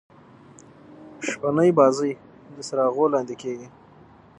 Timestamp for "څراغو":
2.67-3.05